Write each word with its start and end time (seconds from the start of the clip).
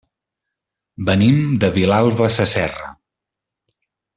Venim 1.09 1.37
de 1.65 1.71
Vilalba 1.77 2.31
Sasserra. 2.39 2.89